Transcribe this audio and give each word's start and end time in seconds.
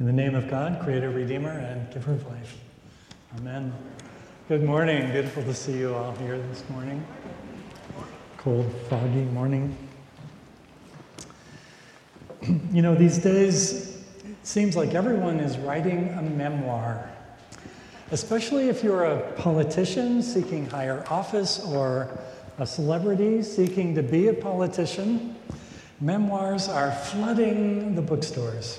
In 0.00 0.06
the 0.06 0.14
name 0.14 0.34
of 0.34 0.48
God, 0.48 0.80
Creator, 0.82 1.10
Redeemer, 1.10 1.50
and 1.50 1.92
Giver 1.92 2.12
of 2.12 2.26
life. 2.26 2.56
Amen. 3.36 3.70
Good 4.48 4.62
morning. 4.62 5.12
Beautiful 5.12 5.42
to 5.42 5.52
see 5.52 5.76
you 5.76 5.94
all 5.94 6.12
here 6.12 6.38
this 6.38 6.64
morning. 6.70 7.06
Cold, 8.38 8.72
foggy 8.88 9.24
morning. 9.24 9.76
You 12.72 12.80
know, 12.80 12.94
these 12.94 13.18
days, 13.18 14.02
it 14.24 14.36
seems 14.42 14.74
like 14.74 14.94
everyone 14.94 15.38
is 15.38 15.58
writing 15.58 16.08
a 16.14 16.22
memoir, 16.22 17.10
especially 18.10 18.70
if 18.70 18.82
you're 18.82 19.04
a 19.04 19.32
politician 19.32 20.22
seeking 20.22 20.64
higher 20.64 21.04
office 21.10 21.62
or 21.62 22.08
a 22.58 22.66
celebrity 22.66 23.42
seeking 23.42 23.94
to 23.96 24.02
be 24.02 24.28
a 24.28 24.32
politician. 24.32 25.36
Memoirs 26.00 26.70
are 26.70 26.90
flooding 26.90 27.94
the 27.94 28.00
bookstores. 28.00 28.78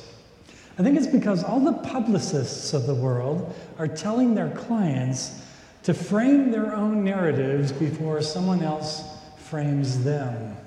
I 0.82 0.84
think 0.84 0.98
it's 0.98 1.06
because 1.06 1.44
all 1.44 1.60
the 1.60 1.74
publicists 1.74 2.74
of 2.74 2.88
the 2.88 2.96
world 2.96 3.54
are 3.78 3.88
telling 3.88 4.34
their 4.34 4.50
clients 4.50 5.46
to 5.84 5.94
frame 5.94 6.50
their 6.50 6.76
own 6.76 7.04
narratives 7.04 7.72
before 7.72 8.20
someone 8.24 8.64
else 8.64 9.04
frames 9.38 10.04
them. 10.04 10.58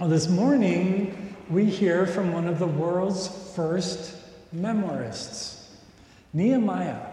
Well, 0.00 0.08
this 0.08 0.28
morning, 0.28 1.36
we 1.48 1.66
hear 1.66 2.04
from 2.04 2.32
one 2.32 2.48
of 2.48 2.58
the 2.58 2.66
world's 2.66 3.28
first 3.54 4.16
memoirists, 4.52 5.68
Nehemiah, 6.32 7.06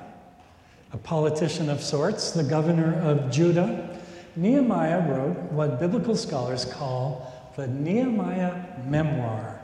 a 0.93 0.97
politician 0.97 1.69
of 1.69 1.83
sorts, 1.83 2.31
the 2.31 2.43
governor 2.43 2.99
of 3.01 3.29
Judah. 3.29 3.99
Nehemiah 4.35 5.07
wrote 5.07 5.37
what 5.51 5.79
biblical 5.79 6.15
scholars 6.15 6.65
call 6.65 7.53
the 7.55 7.67
Nehemiah 7.67 8.55
Memoir 8.87 9.62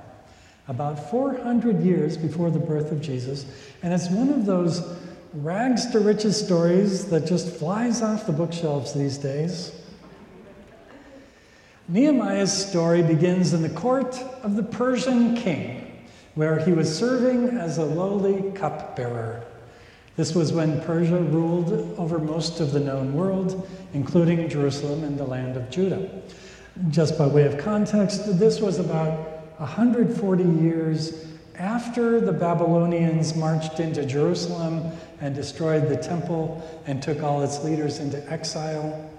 about 0.69 1.09
400 1.09 1.81
years 1.81 2.15
before 2.15 2.51
the 2.51 2.59
birth 2.59 2.91
of 2.91 3.01
Jesus. 3.01 3.45
And 3.81 3.91
it's 3.91 4.07
one 4.09 4.29
of 4.29 4.45
those 4.45 4.81
rags 5.33 5.87
to 5.87 5.99
riches 5.99 6.39
stories 6.39 7.05
that 7.05 7.25
just 7.25 7.55
flies 7.55 8.03
off 8.03 8.27
the 8.27 8.31
bookshelves 8.31 8.93
these 8.93 9.17
days. 9.17 9.75
Nehemiah's 11.87 12.53
story 12.53 13.01
begins 13.01 13.51
in 13.53 13.63
the 13.63 13.69
court 13.69 14.15
of 14.43 14.55
the 14.55 14.61
Persian 14.61 15.35
king, 15.35 16.07
where 16.35 16.63
he 16.63 16.71
was 16.71 16.95
serving 16.95 17.57
as 17.57 17.79
a 17.79 17.85
lowly 17.85 18.51
cupbearer. 18.51 19.43
This 20.17 20.35
was 20.35 20.53
when 20.53 20.81
Persia 20.81 21.17
ruled 21.17 21.97
over 21.97 22.19
most 22.19 22.59
of 22.59 22.73
the 22.73 22.79
known 22.79 23.13
world, 23.15 23.67
including 23.95 24.47
Jerusalem 24.47 25.03
and 25.03 25.17
the 25.17 25.23
land 25.23 25.57
of 25.57 25.71
Judah. 25.71 26.21
Just 26.89 27.17
by 27.17 27.25
way 27.25 27.47
of 27.47 27.57
context, 27.57 28.37
this 28.37 28.61
was 28.61 28.77
about 28.77 29.38
140 29.59 30.43
years 30.63 31.25
after 31.55 32.21
the 32.21 32.31
Babylonians 32.31 33.35
marched 33.35 33.81
into 33.81 34.05
Jerusalem 34.05 34.89
and 35.19 35.35
destroyed 35.35 35.89
the 35.89 35.97
temple 35.97 36.65
and 36.87 37.03
took 37.03 37.21
all 37.21 37.41
its 37.43 37.61
leaders 37.61 37.99
into 37.99 38.25
exile. 38.31 39.09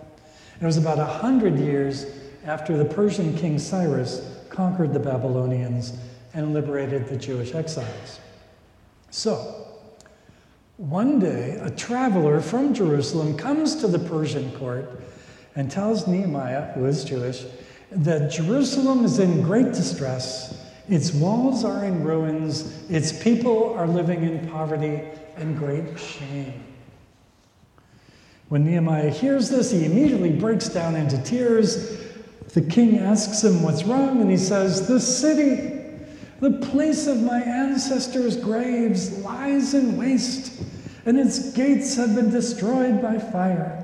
It 0.58 0.64
was 0.64 0.78
about 0.78 0.96
100 0.96 1.58
years 1.58 2.06
after 2.46 2.78
the 2.78 2.86
Persian 2.86 3.36
king 3.36 3.58
Cyrus 3.58 4.38
conquered 4.48 4.94
the 4.94 4.98
Babylonians 4.98 5.92
and 6.32 6.54
liberated 6.54 7.06
the 7.08 7.16
Jewish 7.16 7.54
exiles. 7.54 8.18
So, 9.10 9.66
one 10.78 11.18
day, 11.18 11.58
a 11.60 11.68
traveler 11.68 12.40
from 12.40 12.72
Jerusalem 12.72 13.36
comes 13.36 13.76
to 13.76 13.86
the 13.86 13.98
Persian 13.98 14.50
court 14.52 15.02
and 15.54 15.70
tells 15.70 16.06
Nehemiah, 16.06 16.72
who 16.72 16.86
is 16.86 17.04
Jewish, 17.04 17.44
that 17.90 18.30
Jerusalem 18.30 19.04
is 19.04 19.18
in 19.18 19.42
great 19.42 19.72
distress, 19.72 20.66
its 20.88 21.12
walls 21.12 21.64
are 21.64 21.84
in 21.84 22.04
ruins, 22.04 22.84
its 22.90 23.12
people 23.22 23.74
are 23.74 23.86
living 23.86 24.22
in 24.22 24.48
poverty 24.48 25.02
and 25.36 25.56
great 25.58 25.98
shame. 25.98 26.64
When 28.48 28.64
Nehemiah 28.64 29.10
hears 29.10 29.48
this, 29.48 29.70
he 29.70 29.84
immediately 29.84 30.30
breaks 30.30 30.68
down 30.68 30.96
into 30.96 31.20
tears. 31.22 32.00
The 32.52 32.62
king 32.62 32.98
asks 32.98 33.44
him 33.44 33.62
what's 33.62 33.84
wrong, 33.84 34.20
and 34.20 34.30
he 34.30 34.36
says, 34.36 34.88
The 34.88 34.98
city, 34.98 35.78
the 36.40 36.58
place 36.66 37.06
of 37.06 37.22
my 37.22 37.40
ancestors' 37.40 38.36
graves, 38.36 39.18
lies 39.18 39.74
in 39.74 39.96
waste, 39.96 40.60
and 41.06 41.18
its 41.18 41.52
gates 41.52 41.94
have 41.94 42.16
been 42.16 42.30
destroyed 42.30 43.00
by 43.00 43.18
fire. 43.18 43.76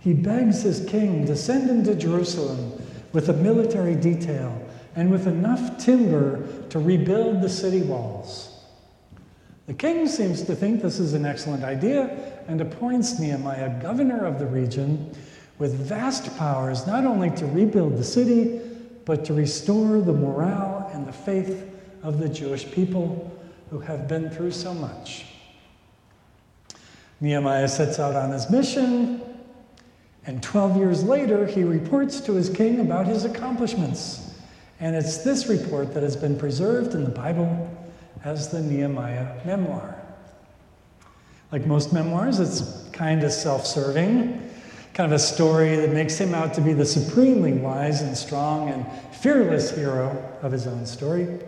He 0.00 0.14
begs 0.14 0.62
his 0.62 0.86
king 0.86 1.26
to 1.26 1.36
send 1.36 1.68
him 1.68 1.84
to 1.84 1.94
Jerusalem 1.94 2.79
with 3.12 3.28
a 3.28 3.32
military 3.32 3.94
detail 3.94 4.60
and 4.96 5.10
with 5.10 5.26
enough 5.26 5.78
timber 5.78 6.46
to 6.68 6.78
rebuild 6.78 7.40
the 7.40 7.48
city 7.48 7.82
walls. 7.82 8.64
The 9.66 9.74
king 9.74 10.08
seems 10.08 10.42
to 10.42 10.54
think 10.54 10.82
this 10.82 10.98
is 10.98 11.14
an 11.14 11.24
excellent 11.24 11.62
idea 11.62 12.42
and 12.48 12.60
appoints 12.60 13.18
Nehemiah 13.18 13.80
governor 13.80 14.24
of 14.24 14.38
the 14.38 14.46
region 14.46 15.14
with 15.58 15.74
vast 15.74 16.36
powers 16.36 16.86
not 16.86 17.04
only 17.04 17.30
to 17.30 17.46
rebuild 17.46 17.96
the 17.96 18.04
city, 18.04 18.60
but 19.04 19.24
to 19.26 19.34
restore 19.34 20.00
the 20.00 20.12
morale 20.12 20.90
and 20.92 21.06
the 21.06 21.12
faith 21.12 21.70
of 22.02 22.18
the 22.18 22.28
Jewish 22.28 22.70
people 22.70 23.30
who 23.70 23.78
have 23.78 24.08
been 24.08 24.30
through 24.30 24.50
so 24.52 24.74
much. 24.74 25.26
Nehemiah 27.20 27.68
sets 27.68 27.98
out 27.98 28.16
on 28.16 28.30
his 28.30 28.50
mission 28.50 29.20
and 30.26 30.42
12 30.42 30.76
years 30.76 31.02
later, 31.02 31.46
he 31.46 31.64
reports 31.64 32.20
to 32.20 32.34
his 32.34 32.50
king 32.50 32.80
about 32.80 33.06
his 33.06 33.24
accomplishments. 33.24 34.34
And 34.78 34.94
it's 34.94 35.18
this 35.18 35.46
report 35.46 35.94
that 35.94 36.02
has 36.02 36.16
been 36.16 36.38
preserved 36.38 36.94
in 36.94 37.04
the 37.04 37.10
Bible 37.10 37.68
as 38.24 38.48
the 38.48 38.60
Nehemiah 38.60 39.44
memoir. 39.46 39.96
Like 41.52 41.66
most 41.66 41.92
memoirs, 41.92 42.38
it's 42.38 42.88
kind 42.92 43.22
of 43.22 43.32
self 43.32 43.66
serving, 43.66 44.50
kind 44.94 45.10
of 45.10 45.12
a 45.12 45.18
story 45.18 45.76
that 45.76 45.90
makes 45.90 46.18
him 46.18 46.34
out 46.34 46.54
to 46.54 46.60
be 46.60 46.72
the 46.72 46.86
supremely 46.86 47.52
wise 47.52 48.02
and 48.02 48.16
strong 48.16 48.68
and 48.68 48.86
fearless 49.12 49.74
hero 49.74 50.38
of 50.42 50.52
his 50.52 50.66
own 50.66 50.86
story. 50.86 51.40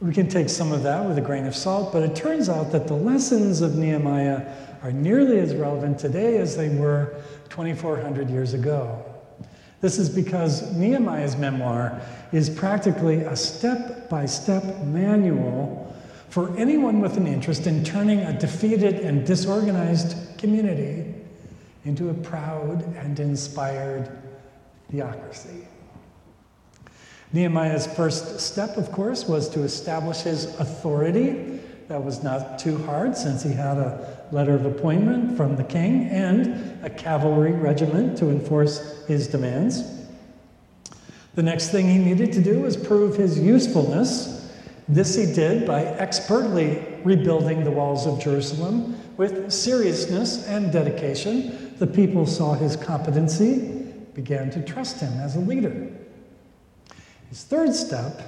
We 0.00 0.12
can 0.12 0.28
take 0.28 0.48
some 0.48 0.72
of 0.72 0.82
that 0.82 1.06
with 1.06 1.16
a 1.18 1.20
grain 1.20 1.46
of 1.46 1.54
salt, 1.54 1.92
but 1.92 2.02
it 2.02 2.16
turns 2.16 2.48
out 2.48 2.72
that 2.72 2.86
the 2.86 2.94
lessons 2.94 3.60
of 3.60 3.76
Nehemiah 3.76 4.44
are 4.82 4.92
nearly 4.92 5.38
as 5.38 5.54
relevant 5.54 5.98
today 5.98 6.38
as 6.38 6.56
they 6.56 6.68
were 6.70 7.21
2,400 7.52 8.30
years 8.30 8.54
ago. 8.54 9.04
This 9.82 9.98
is 9.98 10.08
because 10.08 10.72
Nehemiah's 10.74 11.36
memoir 11.36 12.00
is 12.32 12.48
practically 12.48 13.16
a 13.24 13.36
step 13.36 14.08
by 14.08 14.24
step 14.24 14.64
manual 14.84 15.94
for 16.30 16.56
anyone 16.56 17.02
with 17.02 17.18
an 17.18 17.26
interest 17.26 17.66
in 17.66 17.84
turning 17.84 18.20
a 18.20 18.32
defeated 18.32 19.00
and 19.00 19.26
disorganized 19.26 20.16
community 20.38 21.14
into 21.84 22.08
a 22.08 22.14
proud 22.14 22.82
and 22.96 23.20
inspired 23.20 24.10
theocracy. 24.90 25.68
Nehemiah's 27.34 27.86
first 27.86 28.40
step, 28.40 28.78
of 28.78 28.90
course, 28.92 29.28
was 29.28 29.50
to 29.50 29.62
establish 29.62 30.22
his 30.22 30.46
authority 30.58 31.60
that 31.88 32.02
was 32.02 32.22
not 32.22 32.58
too 32.58 32.78
hard 32.84 33.14
since 33.14 33.42
he 33.42 33.52
had 33.52 33.76
a 33.76 34.21
letter 34.32 34.54
of 34.54 34.64
appointment 34.64 35.36
from 35.36 35.56
the 35.56 35.64
king 35.64 36.08
and 36.08 36.84
a 36.84 36.90
cavalry 36.90 37.52
regiment 37.52 38.18
to 38.18 38.30
enforce 38.30 39.06
his 39.06 39.28
demands. 39.28 39.82
The 41.34 41.42
next 41.42 41.70
thing 41.70 41.88
he 41.88 41.98
needed 41.98 42.32
to 42.32 42.42
do 42.42 42.60
was 42.60 42.76
prove 42.76 43.16
his 43.16 43.38
usefulness. 43.38 44.50
This 44.88 45.14
he 45.14 45.32
did 45.32 45.66
by 45.66 45.84
expertly 45.84 46.82
rebuilding 47.04 47.64
the 47.64 47.70
walls 47.70 48.06
of 48.06 48.20
Jerusalem 48.20 48.98
with 49.16 49.52
seriousness 49.52 50.46
and 50.48 50.72
dedication. 50.72 51.74
The 51.78 51.86
people 51.86 52.26
saw 52.26 52.54
his 52.54 52.76
competency, 52.76 53.84
began 54.14 54.50
to 54.50 54.62
trust 54.62 55.00
him 55.00 55.12
as 55.20 55.36
a 55.36 55.40
leader. 55.40 55.90
His 57.28 57.44
third 57.44 57.74
step 57.74 58.20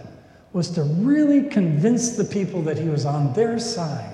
was 0.54 0.70
to 0.70 0.82
really 0.82 1.48
convince 1.48 2.10
the 2.16 2.24
people 2.24 2.62
that 2.62 2.78
he 2.78 2.88
was 2.88 3.04
on 3.04 3.32
their 3.34 3.58
side, 3.58 4.13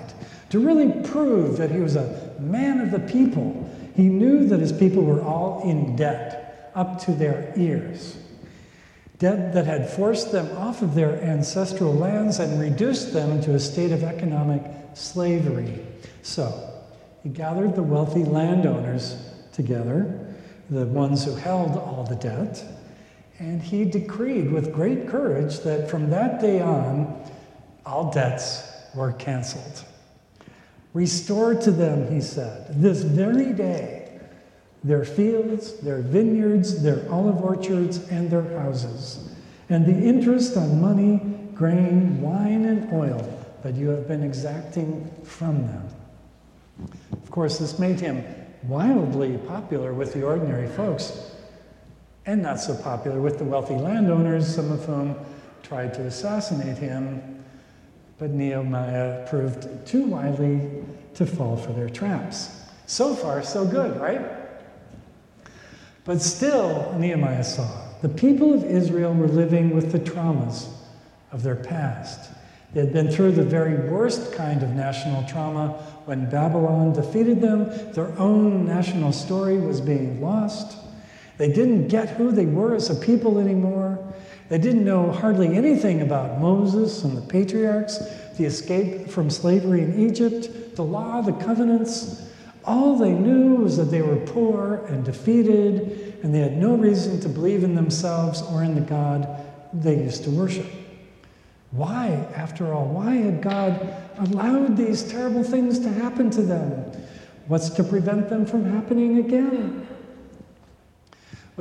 to 0.51 0.59
really 0.59 0.91
prove 1.07 1.57
that 1.57 1.71
he 1.71 1.79
was 1.79 1.95
a 1.95 2.35
man 2.39 2.81
of 2.81 2.91
the 2.91 2.99
people. 2.99 3.69
He 3.95 4.03
knew 4.03 4.47
that 4.47 4.59
his 4.59 4.73
people 4.73 5.03
were 5.03 5.21
all 5.21 5.63
in 5.63 5.95
debt 5.95 6.71
up 6.75 6.99
to 7.05 7.13
their 7.13 7.53
ears. 7.55 8.17
Debt 9.17 9.53
that 9.53 9.65
had 9.65 9.89
forced 9.89 10.33
them 10.33 10.55
off 10.57 10.81
of 10.81 10.93
their 10.93 11.21
ancestral 11.23 11.93
lands 11.93 12.39
and 12.39 12.59
reduced 12.59 13.13
them 13.13 13.41
to 13.43 13.55
a 13.55 13.59
state 13.59 13.93
of 13.93 14.03
economic 14.03 14.61
slavery. 14.93 15.85
So, 16.21 16.69
he 17.23 17.29
gathered 17.29 17.75
the 17.75 17.83
wealthy 17.83 18.25
landowners 18.25 19.15
together, 19.53 20.35
the 20.69 20.85
ones 20.85 21.23
who 21.23 21.33
held 21.35 21.77
all 21.77 22.03
the 22.03 22.15
debt, 22.15 22.63
and 23.39 23.61
he 23.61 23.85
decreed 23.85 24.51
with 24.51 24.73
great 24.73 25.07
courage 25.07 25.59
that 25.59 25.89
from 25.89 26.09
that 26.09 26.41
day 26.41 26.59
on, 26.61 27.23
all 27.85 28.11
debts 28.11 28.69
were 28.93 29.13
canceled. 29.13 29.85
Restore 30.93 31.55
to 31.55 31.71
them, 31.71 32.11
he 32.13 32.19
said, 32.21 32.81
this 32.81 33.01
very 33.01 33.53
day, 33.53 34.19
their 34.83 35.05
fields, 35.05 35.79
their 35.79 36.01
vineyards, 36.01 36.81
their 36.81 37.09
olive 37.11 37.41
orchards, 37.43 38.09
and 38.09 38.29
their 38.29 38.57
houses. 38.59 39.33
And 39.69 39.85
the 39.85 40.07
interest 40.07 40.57
on 40.57 40.81
money 40.81 41.19
grain, 41.53 42.19
wine, 42.19 42.65
and 42.65 42.91
oil 42.91 43.45
that 43.61 43.75
you 43.75 43.89
have 43.89 44.07
been 44.07 44.23
exacting 44.23 45.09
from 45.23 45.67
them. 45.67 45.87
Of 47.11 47.29
course, 47.29 47.59
this 47.59 47.77
made 47.77 47.99
him 47.99 48.23
wildly 48.63 49.37
popular 49.47 49.93
with 49.93 50.13
the 50.13 50.23
ordinary 50.23 50.67
folks 50.67 51.31
and 52.25 52.41
not 52.41 52.59
so 52.59 52.75
popular 52.75 53.19
with 53.19 53.37
the 53.37 53.43
wealthy 53.43 53.75
landowners, 53.75 54.55
some 54.55 54.71
of 54.71 54.83
whom 54.85 55.15
tried 55.63 55.93
to 55.95 56.01
assassinate 56.01 56.77
him. 56.77 57.40
But 58.21 58.29
Nehemiah 58.29 59.25
proved 59.27 59.67
too 59.87 60.03
wily 60.03 60.69
to 61.15 61.25
fall 61.25 61.57
for 61.57 61.73
their 61.73 61.89
traps. 61.89 62.51
So 62.85 63.15
far, 63.15 63.41
so 63.41 63.65
good, 63.65 63.99
right? 63.99 64.21
But 66.05 66.21
still, 66.21 66.95
Nehemiah 66.99 67.43
saw 67.43 67.67
the 68.03 68.09
people 68.09 68.53
of 68.53 68.63
Israel 68.63 69.11
were 69.15 69.27
living 69.27 69.73
with 69.73 69.91
the 69.91 69.97
traumas 69.97 70.69
of 71.31 71.41
their 71.41 71.55
past. 71.55 72.29
They 72.75 72.81
had 72.81 72.93
been 72.93 73.09
through 73.09 73.31
the 73.31 73.43
very 73.43 73.89
worst 73.89 74.35
kind 74.35 74.61
of 74.61 74.69
national 74.69 75.27
trauma 75.27 75.69
when 76.05 76.29
Babylon 76.29 76.93
defeated 76.93 77.41
them. 77.41 77.71
Their 77.93 78.15
own 78.19 78.67
national 78.67 79.13
story 79.13 79.57
was 79.57 79.81
being 79.81 80.21
lost. 80.21 80.77
They 81.39 81.51
didn't 81.51 81.87
get 81.87 82.09
who 82.09 82.31
they 82.31 82.45
were 82.45 82.75
as 82.75 82.91
a 82.91 82.95
people 83.03 83.39
anymore. 83.39 83.97
They 84.51 84.57
didn't 84.57 84.83
know 84.83 85.13
hardly 85.13 85.55
anything 85.55 86.01
about 86.01 86.41
Moses 86.41 87.05
and 87.05 87.15
the 87.15 87.21
patriarchs, 87.21 87.99
the 88.35 88.43
escape 88.43 89.07
from 89.07 89.29
slavery 89.29 89.81
in 89.81 89.97
Egypt, 90.09 90.75
the 90.75 90.83
law, 90.83 91.21
the 91.21 91.31
covenants. 91.31 92.29
All 92.65 92.97
they 92.97 93.13
knew 93.13 93.55
was 93.55 93.77
that 93.77 93.85
they 93.85 94.01
were 94.01 94.17
poor 94.17 94.83
and 94.89 95.05
defeated, 95.05 96.19
and 96.21 96.35
they 96.35 96.39
had 96.39 96.57
no 96.57 96.75
reason 96.75 97.21
to 97.21 97.29
believe 97.29 97.63
in 97.63 97.75
themselves 97.75 98.41
or 98.41 98.61
in 98.61 98.75
the 98.75 98.81
God 98.81 99.25
they 99.71 100.03
used 100.03 100.25
to 100.25 100.29
worship. 100.29 100.67
Why, 101.71 102.07
after 102.35 102.73
all, 102.73 102.87
why 102.87 103.13
had 103.13 103.41
God 103.41 103.95
allowed 104.17 104.75
these 104.75 105.09
terrible 105.09 105.45
things 105.45 105.79
to 105.79 105.89
happen 105.89 106.29
to 106.29 106.41
them? 106.41 106.91
What's 107.47 107.69
to 107.69 107.85
prevent 107.85 108.27
them 108.27 108.45
from 108.45 108.65
happening 108.65 109.19
again? 109.19 109.80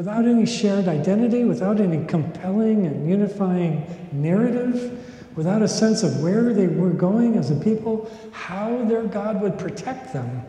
Without 0.01 0.25
any 0.25 0.47
shared 0.47 0.89
identity, 0.89 1.45
without 1.45 1.79
any 1.79 2.03
compelling 2.07 2.87
and 2.87 3.07
unifying 3.07 3.85
narrative, 4.13 4.99
without 5.37 5.61
a 5.61 5.69
sense 5.69 6.03
of 6.03 6.23
where 6.23 6.55
they 6.55 6.69
were 6.69 6.89
going 6.89 7.37
as 7.37 7.51
a 7.51 7.55
people, 7.55 8.11
how 8.33 8.83
their 8.87 9.03
God 9.03 9.43
would 9.43 9.59
protect 9.59 10.15
them, 10.15 10.43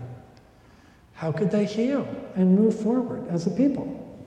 how 1.16 1.34
could 1.34 1.52
they 1.52 1.66
heal 1.66 2.08
and 2.36 2.58
move 2.58 2.80
forward 2.80 3.28
as 3.28 3.46
a 3.46 3.50
people? 3.50 4.24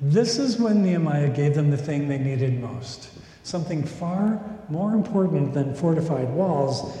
This 0.00 0.38
is 0.38 0.60
when 0.60 0.84
Nehemiah 0.84 1.30
gave 1.30 1.56
them 1.56 1.72
the 1.72 1.76
thing 1.76 2.06
they 2.06 2.18
needed 2.18 2.60
most 2.60 3.10
something 3.42 3.82
far 3.82 4.40
more 4.68 4.92
important 4.92 5.52
than 5.52 5.74
fortified 5.74 6.28
walls. 6.32 6.96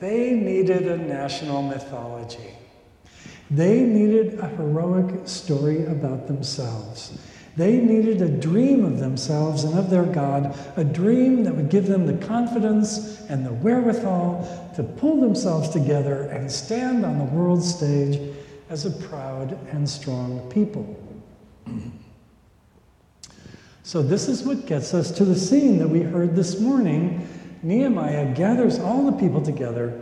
They 0.00 0.34
needed 0.34 0.86
a 0.86 0.98
national 0.98 1.62
mythology. 1.62 2.58
They 3.50 3.80
needed 3.80 4.38
a 4.38 4.48
heroic 4.48 5.28
story 5.28 5.84
about 5.86 6.26
themselves. 6.26 7.18
They 7.56 7.76
needed 7.76 8.20
a 8.20 8.28
dream 8.28 8.84
of 8.84 8.98
themselves 8.98 9.62
and 9.62 9.78
of 9.78 9.88
their 9.88 10.04
God, 10.04 10.58
a 10.76 10.82
dream 10.82 11.44
that 11.44 11.54
would 11.54 11.68
give 11.68 11.86
them 11.86 12.06
the 12.06 12.26
confidence 12.26 13.20
and 13.28 13.46
the 13.46 13.52
wherewithal 13.52 14.72
to 14.74 14.82
pull 14.82 15.20
themselves 15.20 15.68
together 15.68 16.22
and 16.22 16.50
stand 16.50 17.04
on 17.04 17.18
the 17.18 17.24
world 17.24 17.62
stage 17.62 18.20
as 18.70 18.86
a 18.86 18.90
proud 18.90 19.56
and 19.70 19.88
strong 19.88 20.50
people. 20.50 21.00
So, 23.84 24.02
this 24.02 24.28
is 24.28 24.42
what 24.42 24.66
gets 24.66 24.94
us 24.94 25.10
to 25.12 25.24
the 25.24 25.38
scene 25.38 25.78
that 25.78 25.88
we 25.88 26.00
heard 26.00 26.34
this 26.34 26.58
morning. 26.58 27.28
Nehemiah 27.62 28.34
gathers 28.34 28.78
all 28.78 29.04
the 29.10 29.16
people 29.18 29.42
together 29.42 30.00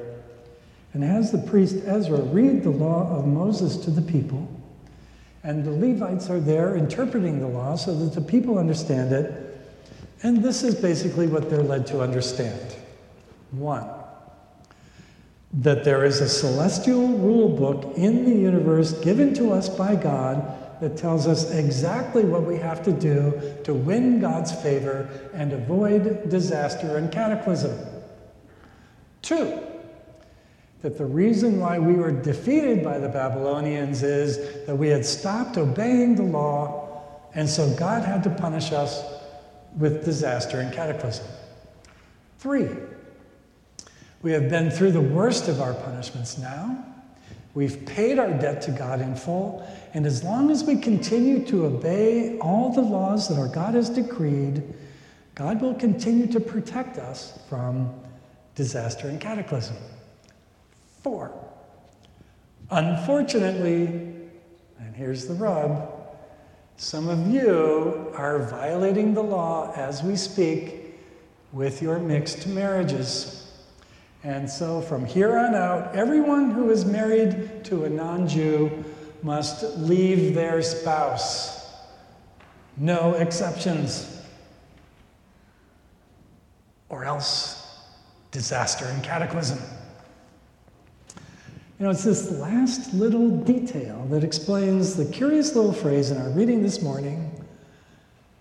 and 0.93 1.03
has 1.03 1.33
the 1.33 1.39
priest 1.39 1.77
Ezra 1.87 2.21
read 2.21 2.63
the 2.63 2.71
law 2.71 3.09
of 3.17 3.27
Moses 3.27 3.77
to 3.79 3.91
the 3.91 4.03
people. 4.03 4.49
And 5.43 5.65
the 5.65 5.71
Levites 5.71 6.31
are 6.31 6.39
there 6.39 6.77
interpreting 6.77 7.41
the 7.41 7.49
law 7.49 7.77
so 7.77 7.95
that 7.95 8.15
the 8.15 8.21
people 8.21 8.59
understand 8.59 9.13
it. 9.13 9.61
And 10.23 10.43
this 10.43 10.63
is 10.63 10.75
basically 10.75 11.27
what 11.27 11.51
they're 11.51 11.63
led 11.63 11.87
to 11.89 12.01
understand. 12.01 12.77
One, 13.51 13.89
that 15.55 15.85
there 15.85 16.05
is 16.05 16.21
a 16.21 16.29
celestial 16.29 17.09
rule 17.09 17.49
book 17.49 17.97
in 17.97 18.25
the 18.25 18.35
universe 18.35 18.93
given 19.01 19.35
to 19.35 19.53
us 19.53 19.69
by 19.69 19.97
God 19.97 20.59
that 20.81 20.97
tells 20.97 21.27
us 21.27 21.51
exactly 21.53 22.25
what 22.25 22.43
we 22.43 22.57
have 22.57 22.83
to 22.85 22.93
do 22.93 23.57
to 23.65 23.75
win 23.75 24.21
God's 24.21 24.53
favor 24.53 25.09
and 25.35 25.53
avoid 25.53 26.29
disaster 26.29 26.97
and 26.97 27.11
cataclysm. 27.11 27.79
Two, 29.23 29.61
that 30.83 30.99
the 30.99 31.07
reason 31.07 31.61
why 31.61 31.79
we 31.79 31.95
were 31.95 32.11
defeated 32.11 32.83
by 32.83 32.99
the 32.99 33.09
Babylonians 33.09 34.03
is 34.03 34.67
that 34.67 34.77
we 34.77 34.89
had 34.89 35.07
stopped 35.07 35.57
obeying 35.57 36.17
the 36.17 36.25
law, 36.25 37.29
and 37.35 37.49
so 37.49 37.71
God 37.77 38.05
had 38.05 38.25
to 38.25 38.31
punish 38.31 38.73
us 38.73 39.01
with 39.79 40.05
disaster 40.05 40.61
and 40.61 40.73
cataclysm. 40.75 41.25
Three, 42.39 42.69
we 44.23 44.33
have 44.33 44.51
been 44.51 44.71
through 44.71 44.93
the 44.93 45.01
worst 45.01 45.49
of 45.49 45.61
our 45.61 45.73
punishments 45.73 46.37
now. 46.37 46.85
We've 47.55 47.85
paid 47.87 48.19
our 48.19 48.31
debt 48.31 48.63
to 48.63 48.73
God 48.73 49.01
in 49.01 49.15
full, 49.15 49.69
and 49.95 50.05
as 50.05 50.25
long 50.25 50.51
as 50.51 50.65
we 50.65 50.77
continue 50.77 51.45
to 51.47 51.67
obey 51.67 52.39
all 52.39 52.73
the 52.73 52.81
laws 52.81 53.29
that 53.29 53.39
our 53.39 53.49
God 53.49 53.75
has 53.75 53.89
decreed, 53.89 54.63
God 55.37 55.61
will 55.61 55.75
continue 55.75 56.27
to 56.27 56.41
protect 56.41 56.99
us 56.99 57.39
from 57.49 57.93
disaster 58.57 59.09
and 59.09 59.21
cataclysm. 59.21 59.77
Four, 61.03 61.33
unfortunately, 62.71 63.87
and 64.79 64.95
here's 64.95 65.27
the 65.27 65.35
rub, 65.35 65.93
some 66.77 67.09
of 67.09 67.27
you 67.29 68.13
are 68.15 68.39
violating 68.39 69.15
the 69.15 69.23
law 69.23 69.73
as 69.75 70.03
we 70.03 70.17
speak 70.17 70.95
with 71.53 71.83
your 71.83 71.99
mixed 71.99 72.47
marriages. 72.47 73.53
And 74.25 74.49
so 74.49 74.81
from 74.81 75.05
here 75.05 75.37
on 75.37 75.55
out, 75.55 75.95
everyone 75.95 76.51
who 76.51 76.71
is 76.71 76.85
married 76.85 77.65
to 77.65 77.85
a 77.85 77.91
non 77.91 78.29
Jew 78.29 78.85
must 79.23 79.77
leave 79.79 80.35
their 80.35 80.63
spouse. 80.63 81.69
No 82.77 83.15
exceptions. 83.15 84.25
Or 86.89 87.05
else 87.05 87.81
disaster 88.31 88.87
and 88.87 89.03
cataclysm. 89.03 89.59
You 91.83 91.89
know, 91.89 91.95
it's 91.95 92.05
this 92.05 92.31
last 92.31 92.95
little 92.95 93.29
detail 93.29 94.07
that 94.11 94.23
explains 94.23 94.95
the 94.95 95.05
curious 95.05 95.57
little 95.57 95.73
phrase 95.73 96.13
in 96.13 96.17
our 96.17 96.29
reading 96.29 96.63
this 96.63 96.81
morning 96.81 97.45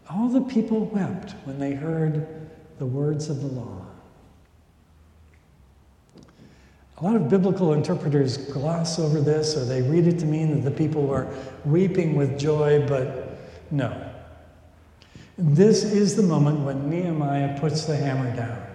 all 0.08 0.30
the 0.30 0.42
people 0.42 0.86
wept 0.86 1.32
when 1.46 1.58
they 1.58 1.74
heard 1.74 2.28
the 2.78 2.86
words 2.86 3.32
of 3.32 3.42
the 3.42 3.48
law. 3.48 3.84
A 7.00 7.04
lot 7.04 7.16
of 7.16 7.30
biblical 7.30 7.74
interpreters 7.74 8.38
gloss 8.38 9.00
over 9.00 9.20
this 9.20 9.58
or 9.58 9.66
they 9.66 9.82
read 9.82 10.06
it 10.06 10.20
to 10.20 10.28
mean 10.28 10.54
that 10.54 10.62
the 10.62 10.78
people 10.78 11.02
were 11.02 11.28
weeping 11.66 12.16
with 12.16 12.38
joy, 12.38 12.86
but 12.88 13.40
no. 13.72 14.08
This 15.40 15.84
is 15.84 16.16
the 16.16 16.22
moment 16.22 16.60
when 16.60 16.92
Nehemiah 16.92 17.60
puts 17.60 17.86
the 17.86 17.96
hammer 17.96 18.36
down. 18.36 18.71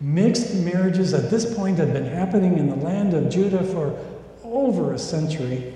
Mixed 0.00 0.54
marriages 0.54 1.12
at 1.12 1.30
this 1.30 1.54
point 1.54 1.78
had 1.78 1.92
been 1.92 2.06
happening 2.06 2.58
in 2.58 2.68
the 2.68 2.76
land 2.76 3.12
of 3.14 3.28
Judah 3.28 3.64
for 3.64 3.98
over 4.42 4.94
a 4.94 4.98
century. 4.98 5.74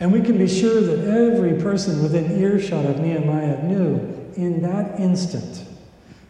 And 0.00 0.12
we 0.12 0.20
can 0.20 0.38
be 0.38 0.46
sure 0.46 0.80
that 0.80 1.08
every 1.08 1.60
person 1.60 2.02
within 2.02 2.40
earshot 2.40 2.84
of 2.84 3.00
Nehemiah 3.00 3.62
knew 3.62 3.94
in 4.36 4.62
that 4.62 5.00
instant 5.00 5.64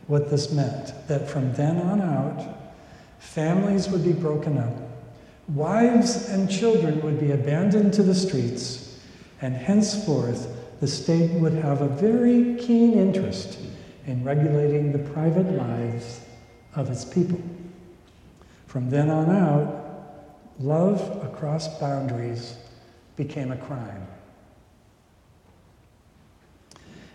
what 0.06 0.30
this 0.30 0.52
meant. 0.52 0.92
That 1.08 1.28
from 1.28 1.52
then 1.54 1.78
on 1.78 2.00
out, 2.00 2.58
Families 3.18 3.88
would 3.88 4.04
be 4.04 4.12
broken 4.12 4.58
up. 4.58 4.74
Wives 5.48 6.28
and 6.28 6.50
children 6.50 7.00
would 7.02 7.20
be 7.20 7.32
abandoned 7.32 7.92
to 7.94 8.02
the 8.02 8.14
streets, 8.14 9.00
and 9.40 9.54
henceforth 9.54 10.48
the 10.80 10.86
state 10.86 11.32
would 11.32 11.52
have 11.52 11.80
a 11.80 11.88
very 11.88 12.54
keen 12.56 12.94
interest 12.94 13.58
in 14.06 14.24
regulating 14.24 14.92
the 14.92 14.98
private 14.98 15.50
lives 15.52 16.20
of 16.74 16.90
its 16.90 17.04
people. 17.04 17.40
From 18.66 18.90
then 18.90 19.10
on 19.10 19.30
out, 19.30 20.36
love 20.60 21.00
across 21.24 21.68
boundaries 21.78 22.56
became 23.16 23.52
a 23.52 23.56
crime. 23.56 24.06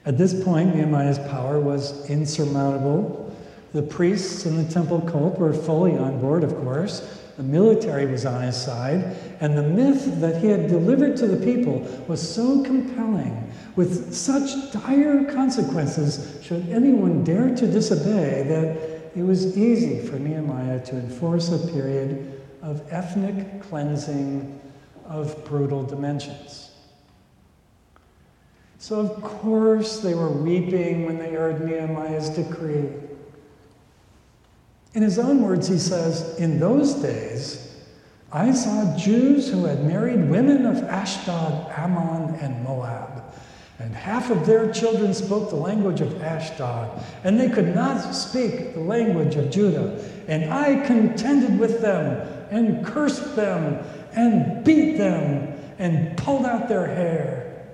At 0.05 0.17
this 0.17 0.43
point, 0.43 0.75
Nehemiah's 0.75 1.19
power 1.19 1.60
was 1.60 2.10
insurmountable 2.10 3.24
The 3.74 3.81
priests 3.81 4.45
in 4.45 4.55
the 4.55 4.72
temple 4.72 5.01
cult 5.01 5.39
were 5.39 5.51
fully 5.51 5.98
on 5.98 6.22
board, 6.22 6.43
of 6.43 6.55
course. 6.57 7.19
The 7.38 7.43
military 7.43 8.05
was 8.05 8.24
on 8.24 8.43
his 8.43 8.55
side, 8.55 9.17
and 9.39 9.57
the 9.57 9.63
myth 9.63 10.22
that 10.22 10.39
he 10.39 10.48
had 10.48 10.67
delivered 10.67 11.17
to 11.17 11.27
the 11.27 11.43
people 11.43 11.79
was 12.07 12.22
so 12.22 12.63
compelling, 12.63 13.51
with 13.75 14.13
such 14.13 14.72
dire 14.72 15.25
consequences 15.33 16.38
should 16.43 16.69
anyone 16.69 17.24
dare 17.24 17.55
to 17.55 17.65
disobey, 17.65 18.43
that 18.48 18.92
it 19.15 19.24
was 19.24 19.58
easy 19.58 20.00
for 20.00 20.17
Nehemiah 20.17 20.84
to 20.86 20.96
enforce 20.96 21.51
a 21.51 21.67
period 21.72 22.41
of 22.62 22.82
ethnic 22.91 23.62
cleansing 23.62 24.60
of 25.05 25.43
brutal 25.46 25.84
dimensions. 25.84 26.72
So, 28.79 29.00
of 29.00 29.22
course, 29.22 30.00
they 30.00 30.13
were 30.13 30.29
weeping 30.29 31.05
when 31.05 31.17
they 31.17 31.32
heard 31.32 31.65
Nehemiah's 31.65 32.29
decree. 32.29 32.89
In 34.93 35.01
his 35.01 35.17
own 35.17 35.41
words, 35.41 35.67
he 35.67 35.77
says, 35.77 36.38
In 36.38 36.60
those 36.60 36.96
days, 36.96 37.82
I 38.32 38.51
saw 38.51 38.98
Jews 38.98 39.50
who 39.50 39.65
had 39.65 39.86
married 39.86 40.29
women 40.29 40.65
of 40.65 40.84
Ashdod, 40.84 41.72
Ammon, 41.72 42.36
and 42.36 42.63
Moab. 42.63 43.24
And 43.79 43.93
half 43.95 44.29
of 44.29 44.45
their 44.45 44.71
children 44.71 45.13
spoke 45.13 45.49
the 45.49 45.55
language 45.55 45.99
of 45.99 46.21
Ashdod, 46.21 47.03
and 47.23 47.39
they 47.39 47.49
could 47.49 47.73
not 47.73 48.13
speak 48.13 48.75
the 48.75 48.79
language 48.79 49.35
of 49.35 49.49
Judah. 49.49 49.99
And 50.27 50.53
I 50.53 50.85
contended 50.85 51.59
with 51.59 51.81
them, 51.81 52.27
and 52.51 52.85
cursed 52.85 53.35
them, 53.35 53.83
and 54.15 54.63
beat 54.63 54.97
them, 54.97 55.59
and 55.79 56.15
pulled 56.17 56.45
out 56.45 56.69
their 56.69 56.85
hair. 56.85 57.65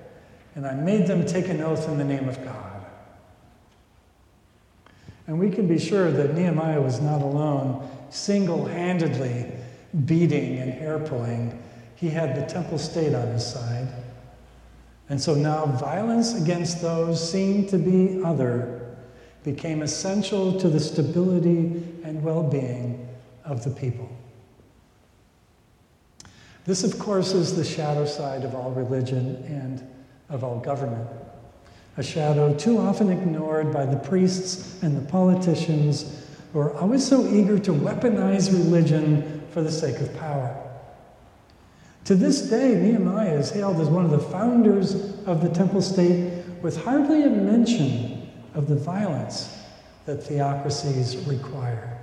And 0.55 0.65
I 0.65 0.73
made 0.73 1.05
them 1.05 1.25
take 1.25 1.49
an 1.49 1.61
oath 1.61 1.87
in 1.87 1.97
the 1.97 2.05
name 2.05 2.29
of 2.29 2.43
God. 2.43 2.85
And 5.27 5.37
we 5.37 5.51
can 5.51 5.67
be 5.67 5.77
sure 5.77 6.09
that 6.09 6.33
Nehemiah 6.33 6.81
was 6.81 7.01
not 7.01 7.21
alone, 7.21 7.87
single 8.09 8.65
handedly 8.65 9.45
beating 10.05 10.57
and 10.57 10.71
hair 10.71 10.97
pulling. 10.97 11.61
He 11.95 12.09
had 12.09 12.35
the 12.35 12.51
temple 12.51 12.79
state 12.79 13.13
on 13.13 13.27
his 13.27 13.45
side. 13.45 13.87
And 15.09 15.19
so 15.19 15.33
now 15.33 15.65
violence 15.65 16.39
against 16.39 16.81
those 16.81 17.31
seen 17.31 17.67
to 17.67 17.77
be 17.77 18.21
other 18.23 18.95
became 19.43 19.81
essential 19.81 20.59
to 20.59 20.69
the 20.69 20.79
stability 20.79 21.83
and 22.03 22.23
well 22.23 22.43
being 22.43 23.07
of 23.43 23.63
the 23.63 23.71
people. 23.71 24.09
This, 26.65 26.83
of 26.83 26.99
course, 26.99 27.33
is 27.33 27.55
the 27.55 27.63
shadow 27.63 28.05
side 28.05 28.43
of 28.43 28.53
all 28.53 28.71
religion 28.71 29.43
and 29.47 29.87
of 30.29 30.43
all 30.43 30.59
government 30.59 31.09
a 31.99 32.03
shadow 32.03 32.53
too 32.53 32.77
often 32.77 33.09
ignored 33.09 33.73
by 33.73 33.85
the 33.85 33.97
priests 33.97 34.81
and 34.81 34.95
the 34.95 35.11
politicians 35.11 36.25
who 36.53 36.59
are 36.59 36.73
always 36.75 37.05
so 37.05 37.27
eager 37.27 37.59
to 37.59 37.71
weaponize 37.71 38.53
religion 38.53 39.45
for 39.51 39.61
the 39.61 39.71
sake 39.71 39.99
of 39.99 40.17
power. 40.17 40.68
To 42.05 42.15
this 42.15 42.41
day, 42.49 42.73
Nehemiah 42.75 43.35
is 43.35 43.51
hailed 43.51 43.79
as 43.79 43.87
one 43.87 44.03
of 44.03 44.11
the 44.11 44.19
founders 44.19 44.95
of 45.25 45.41
the 45.43 45.49
temple 45.49 45.81
state 45.81 46.43
with 46.61 46.83
hardly 46.83 47.23
a 47.23 47.29
mention 47.29 48.29
of 48.55 48.67
the 48.67 48.75
violence 48.75 49.55
that 50.05 50.23
theocracies 50.23 51.17
require. 51.27 52.01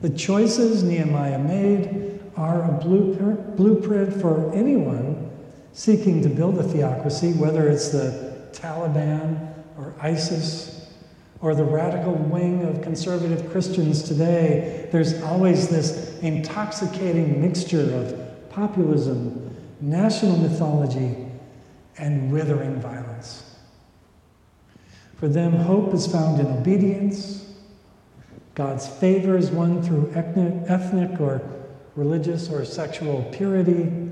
The 0.00 0.10
choices 0.10 0.82
Nehemiah 0.82 1.38
made 1.38 2.20
are 2.36 2.62
a 2.62 2.72
blueprint 3.56 4.20
for 4.20 4.52
anyone 4.54 5.30
seeking 5.72 6.22
to 6.22 6.28
build 6.28 6.58
a 6.58 6.62
theocracy, 6.62 7.32
whether 7.32 7.68
it's 7.68 7.88
the 7.88 8.48
Taliban 8.52 9.52
or 9.76 9.94
ISIS 10.00 10.88
or 11.40 11.54
the 11.54 11.64
radical 11.64 12.14
wing 12.14 12.62
of 12.64 12.82
conservative 12.82 13.50
Christians 13.50 14.02
today, 14.02 14.88
there's 14.92 15.22
always 15.22 15.68
this 15.68 16.18
intoxicating 16.20 17.40
mixture 17.40 17.94
of 17.94 18.29
populism, 18.50 19.56
national 19.80 20.36
mythology, 20.36 21.16
and 21.98 22.30
withering 22.32 22.80
violence. 22.80 23.56
For 25.16 25.28
them, 25.28 25.52
hope 25.52 25.92
is 25.94 26.06
found 26.06 26.40
in 26.40 26.46
obedience. 26.46 27.46
God's 28.54 28.86
favor 28.88 29.36
is 29.36 29.50
won 29.50 29.82
through 29.82 30.12
ethnic 30.14 31.20
or 31.20 31.42
religious 31.94 32.48
or 32.50 32.64
sexual 32.64 33.22
purity. 33.32 34.10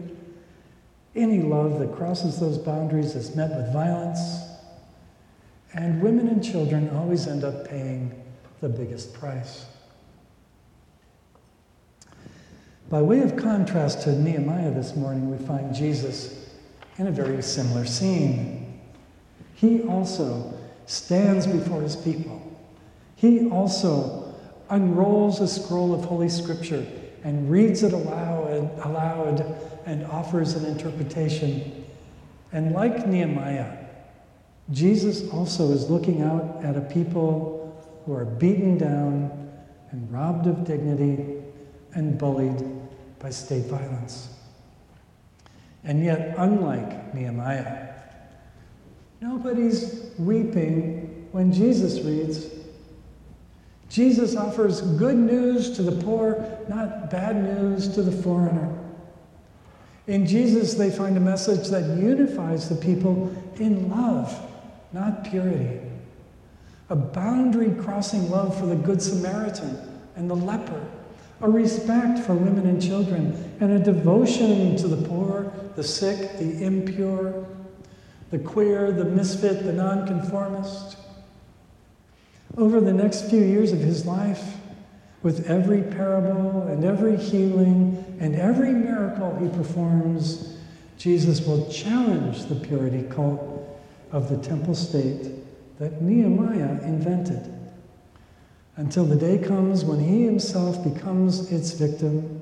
Any 1.15 1.41
love 1.41 1.79
that 1.81 1.95
crosses 1.95 2.39
those 2.39 2.59
boundaries 2.59 3.15
is 3.15 3.35
met 3.35 3.51
with 3.57 3.73
violence, 3.73 4.21
and 5.75 6.03
women 6.03 6.29
and 6.29 6.45
children 6.45 6.91
always 6.91 7.27
end 7.27 7.43
up 7.45 7.69
paying 7.69 8.23
the 8.61 8.69
biggest 8.69 9.15
price. 9.15 9.65
By 12.89 13.03
way 13.03 13.21
of 13.21 13.37
contrast 13.37 14.03
to 14.03 14.19
Nehemiah 14.19 14.71
this 14.71 14.97
morning, 14.97 15.31
we 15.31 15.45
find 15.45 15.75
Jesus 15.75 16.49
in 16.97 17.07
a 17.07 17.11
very 17.11 17.43
similar 17.43 17.85
scene. 17.85 18.81
He 19.55 19.83
also 19.83 20.59
stands 20.87 21.47
before 21.47 21.83
his 21.83 21.97
people. 21.97 22.41
He 23.15 23.51
also 23.51 24.35
unrolls 24.71 25.41
a 25.41 25.49
scroll 25.49 25.93
of 25.93 26.07
Holy 26.07 26.31
Scripture 26.31 26.87
and 27.25 27.51
reads 27.51 27.83
it 27.83 27.93
aloud, 27.93 28.71
aloud 28.83 29.45
and 29.85 30.07
offers 30.07 30.55
an 30.55 30.65
interpretation. 30.65 31.85
And 32.53 32.73
like 32.73 33.07
Nehemiah, 33.07 33.85
Jesus 34.71 35.29
also 35.29 35.73
is 35.73 35.91
looking 35.91 36.23
out 36.23 36.65
at 36.65 36.75
a 36.75 36.81
people 36.81 38.03
who 38.07 38.15
are 38.15 38.25
beaten 38.25 38.79
down 38.79 39.51
and 39.91 40.11
robbed 40.11 40.47
of 40.47 40.65
dignity 40.65 41.39
and 41.95 42.19
bullied 42.19 42.65
by 43.19 43.31
state 43.31 43.67
violence. 43.67 44.35
And 45.85 46.05
yet, 46.05 46.35
unlike 46.37 47.15
Nehemiah, 47.15 47.95
nobody's 49.21 50.11
weeping 50.19 51.29
when 51.33 51.53
Jesus 51.53 52.05
reads 52.05 52.59
Jesus 53.89 54.37
offers 54.37 54.83
good 54.83 55.17
news 55.17 55.71
to 55.77 55.83
the 55.83 56.03
poor, 56.05 56.45
not 56.69 57.11
bad 57.11 57.43
news 57.43 57.89
to 57.95 58.03
the 58.03 58.13
foreigner. 58.23 58.77
In 60.07 60.27
Jesus, 60.27 60.75
they 60.75 60.91
find 60.91 61.17
a 61.17 61.21
message 61.21 61.69
that 61.69 61.85
unifies 61.99 62.69
the 62.69 62.77
people 62.77 63.35
in 63.57 63.91
love, 63.91 64.39
not 64.93 65.25
purity. 65.25 65.81
A 66.91 66.97
boundary 66.97 67.71
crossing 67.83 68.31
love 68.31 68.59
for 68.59 68.67
the 68.67 68.75
Good 68.75 69.03
Samaritan 69.03 70.01
and 70.17 70.29
the 70.31 70.37
leper, 70.37 70.87
a 71.41 71.49
respect 71.49 72.19
for 72.19 72.35
women 72.35 72.67
and 72.67 72.83
children, 72.83 73.57
and 73.61 73.73
a 73.73 73.79
devotion 73.79 74.77
to 74.77 74.89
the 74.89 75.09
poor, 75.09 75.53
the 75.77 75.85
sick, 75.85 76.39
the 76.39 76.65
impure, 76.65 77.47
the 78.31 78.39
queer, 78.39 78.91
the 78.91 79.05
misfit, 79.05 79.65
the 79.65 79.73
nonconformist. 79.73 80.97
Over 82.57 82.81
the 82.81 82.93
next 82.93 83.31
few 83.31 83.41
years 83.41 83.73
of 83.73 83.79
his 83.79 84.05
life, 84.05 84.57
with 85.23 85.49
every 85.49 85.83
parable 85.83 86.63
and 86.63 86.85
every 86.85 87.17
healing 87.17 88.05
and 88.21 88.35
every 88.37 88.73
miracle 88.73 89.37
he 89.37 89.49
performs, 89.49 90.57
Jesus 90.97 91.47
will 91.47 91.69
challenge 91.71 92.47
the 92.47 92.55
purity 92.55 93.03
cult 93.11 93.79
of 94.11 94.29
the 94.29 94.37
temple 94.37 94.75
state 94.75 95.31
that 95.79 96.03
Nehemiah 96.03 96.83
invented 96.83 97.58
until 98.79 99.05
the 99.05 99.17
day 99.17 99.37
comes 99.37 99.85
when 99.85 99.99
he 99.99 100.23
himself 100.25 100.85
becomes 100.85 101.51
its 101.51 101.73
victim, 101.73 102.41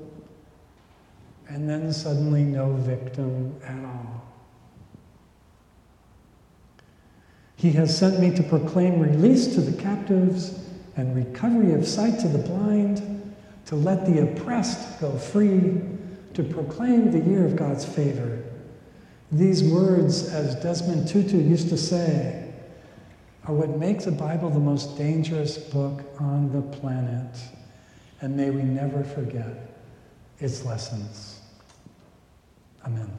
and 1.49 1.67
then 1.67 1.91
suddenly 1.91 2.43
no 2.43 2.73
victim 2.73 3.55
at 3.65 3.83
all. 3.83 4.23
He 7.55 7.71
has 7.71 7.97
sent 7.97 8.19
me 8.19 8.35
to 8.35 8.43
proclaim 8.43 8.99
release 8.99 9.55
to 9.55 9.61
the 9.61 9.81
captives 9.81 10.63
and 10.95 11.15
recovery 11.15 11.73
of 11.73 11.87
sight 11.87 12.19
to 12.19 12.27
the 12.27 12.37
blind, 12.37 13.33
to 13.65 13.75
let 13.75 14.05
the 14.05 14.21
oppressed 14.21 15.01
go 15.01 15.17
free, 15.17 15.81
to 16.35 16.43
proclaim 16.43 17.11
the 17.11 17.19
year 17.19 17.47
of 17.47 17.55
God's 17.55 17.83
favor. 17.83 18.43
These 19.31 19.63
words, 19.63 20.31
as 20.31 20.53
Desmond 20.61 21.07
Tutu 21.07 21.37
used 21.37 21.69
to 21.69 21.77
say, 21.77 22.46
are 23.47 23.53
what 23.53 23.69
make 23.77 24.01
the 24.01 24.11
Bible 24.11 24.49
the 24.49 24.59
most 24.59 24.97
dangerous 24.97 25.57
book 25.57 26.03
on 26.19 26.51
the 26.51 26.61
planet. 26.77 27.37
And 28.19 28.35
may 28.35 28.49
we 28.49 28.61
never 28.61 29.03
forget 29.03 29.71
its 30.39 30.65
lessons. 30.65 31.39
Amen. 32.85 33.09